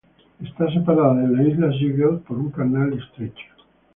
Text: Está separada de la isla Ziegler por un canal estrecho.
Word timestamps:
Está 0.43 0.67
separada 0.73 1.13
de 1.13 1.27
la 1.27 1.43
isla 1.43 1.69
Ziegler 1.77 2.21
por 2.23 2.39
un 2.39 2.49
canal 2.49 2.91
estrecho. 2.93 3.45